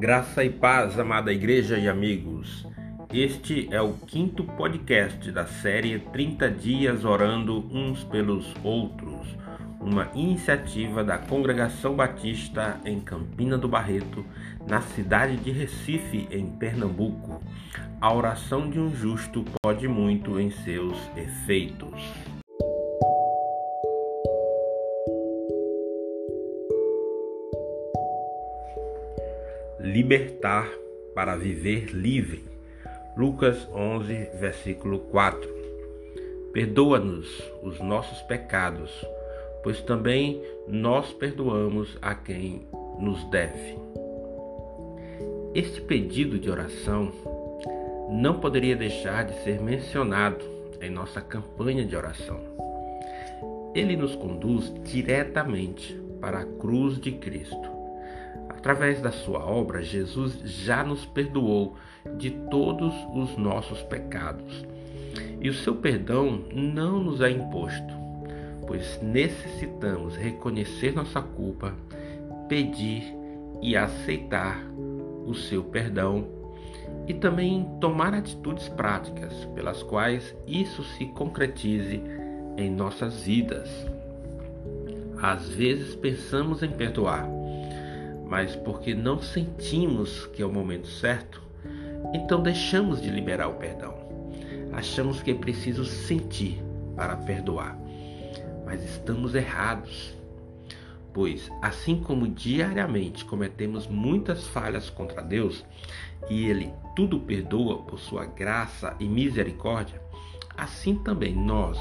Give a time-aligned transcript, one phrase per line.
[0.00, 2.66] Graça e paz, amada igreja e amigos.
[3.12, 9.36] Este é o quinto podcast da série 30 Dias Orando Uns pelos Outros,
[9.78, 14.24] uma iniciativa da Congregação Batista em Campina do Barreto,
[14.66, 17.42] na cidade de Recife, em Pernambuco.
[18.00, 22.39] A oração de um justo pode muito em seus efeitos.
[29.82, 30.70] Libertar
[31.14, 32.44] para viver livre.
[33.16, 35.48] Lucas 11, versículo 4.
[36.52, 38.90] Perdoa-nos os nossos pecados,
[39.62, 42.66] pois também nós perdoamos a quem
[42.98, 43.78] nos deve.
[45.54, 47.10] Este pedido de oração
[48.10, 50.44] não poderia deixar de ser mencionado
[50.80, 52.38] em nossa campanha de oração.
[53.74, 57.79] Ele nos conduz diretamente para a cruz de Cristo
[58.60, 61.76] Através da sua obra, Jesus já nos perdoou
[62.18, 64.66] de todos os nossos pecados.
[65.40, 67.94] E o seu perdão não nos é imposto,
[68.66, 71.72] pois necessitamos reconhecer nossa culpa,
[72.50, 73.02] pedir
[73.62, 74.62] e aceitar
[75.24, 76.28] o seu perdão
[77.08, 81.98] e também tomar atitudes práticas pelas quais isso se concretize
[82.58, 83.70] em nossas vidas.
[85.16, 87.39] Às vezes pensamos em perdoar,
[88.30, 91.42] mas porque não sentimos que é o momento certo,
[92.14, 93.98] então deixamos de liberar o perdão.
[94.72, 96.62] Achamos que é preciso sentir
[96.94, 97.76] para perdoar,
[98.64, 100.16] mas estamos errados.
[101.12, 105.64] Pois, assim como diariamente cometemos muitas falhas contra Deus
[106.30, 110.00] e Ele tudo perdoa por sua graça e misericórdia,
[110.56, 111.78] assim também nós,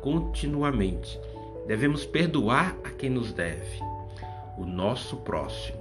[0.00, 1.18] continuamente,
[1.66, 3.92] devemos perdoar a quem nos deve
[4.56, 5.78] o nosso próximo.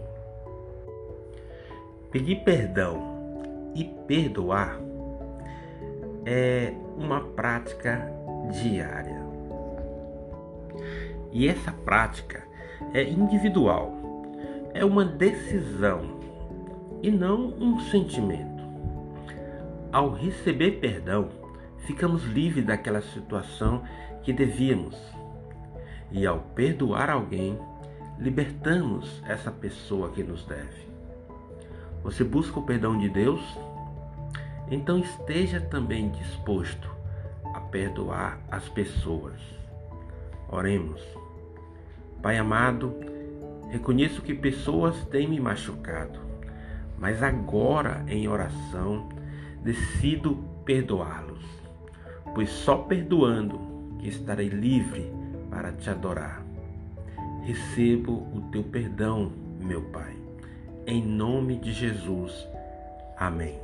[2.11, 4.79] Pedir perdão e perdoar
[6.25, 8.11] é uma prática
[8.51, 9.21] diária.
[11.31, 12.43] E essa prática
[12.93, 13.93] é individual,
[14.73, 16.19] é uma decisão
[17.01, 18.61] e não um sentimento.
[19.91, 21.29] Ao receber perdão,
[21.85, 23.83] ficamos livres daquela situação
[24.23, 24.97] que devíamos.
[26.11, 27.57] E ao perdoar alguém,
[28.21, 30.87] libertamos essa pessoa que nos deve.
[32.03, 33.41] Você busca o perdão de Deus?
[34.69, 36.87] Então esteja também disposto
[37.51, 39.41] a perdoar as pessoas.
[40.47, 41.01] Oremos.
[42.21, 42.93] Pai amado,
[43.71, 46.19] reconheço que pessoas têm me machucado,
[46.99, 49.09] mas agora em oração
[49.63, 51.43] decido perdoá-los,
[52.35, 53.59] pois só perdoando
[53.97, 55.11] que estarei livre
[55.49, 56.40] para te adorar
[57.41, 60.15] recebo o teu perdão, meu Pai.
[60.85, 62.47] Em nome de Jesus.
[63.17, 63.59] Amém.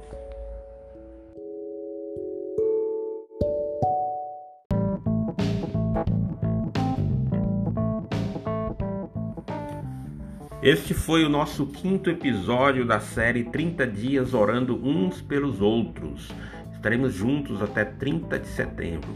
[10.62, 16.30] Este foi o nosso quinto episódio da série 30 Dias Orando Uns pelos Outros.
[16.74, 19.16] Estaremos juntos até 30 de setembro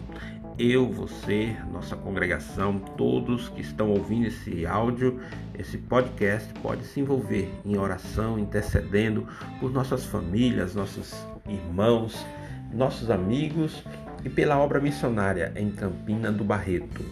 [0.61, 5.19] eu, você, nossa congregação, todos que estão ouvindo esse áudio,
[5.57, 9.27] esse podcast, pode se envolver em oração, intercedendo
[9.59, 11.15] por nossas famílias, nossos
[11.49, 12.23] irmãos,
[12.71, 13.83] nossos amigos
[14.23, 17.03] e pela obra missionária em Campina do Barreto.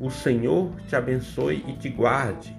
[0.00, 2.54] O Senhor te abençoe e te guarde.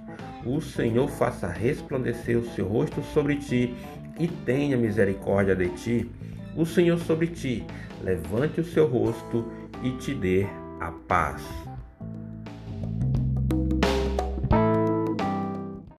[0.46, 3.74] O Senhor faça resplandecer o seu rosto sobre ti
[4.18, 6.10] e tenha misericórdia de ti.
[6.56, 7.66] O Senhor sobre ti
[8.02, 9.46] levante o seu rosto
[9.82, 10.46] e te dê
[10.80, 11.42] a paz.